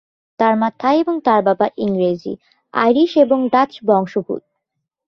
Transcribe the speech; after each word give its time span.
তার 0.39 0.53
মা 0.57 0.69
থাই 0.79 0.95
এবং 0.99 1.15
তার 1.25 1.41
বাবা 1.43 1.67
ইংরেজি, 1.77 2.33
আইরিশ 2.73 3.11
এবং 3.17 3.39
ডাচ 3.49 3.71
বংশোদ্ভূত। 3.85 4.43